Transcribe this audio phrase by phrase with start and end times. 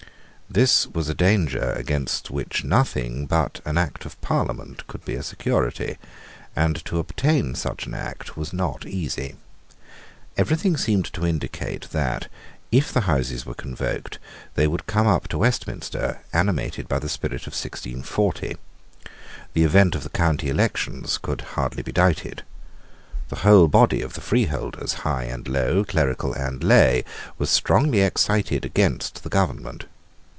[0.53, 5.23] This was a danger against which nothing but, an Act of Parliament could be a
[5.23, 5.97] security;
[6.57, 9.35] and to obtain such an Act was not easy.
[10.35, 12.27] Everything seemed to indicate that,
[12.69, 14.19] if the Houses were convoked,
[14.55, 18.57] they would come up to Westminster animated by the spirit of 1640.
[19.53, 22.43] The event of the county elections could hardly be doubted.
[23.29, 27.05] The whole body of freeholders, high and low, clerical and lay,
[27.37, 29.85] was strongly excited against the government.